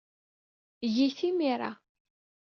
Eg-it 0.85 1.19
imir-a. 1.29 1.71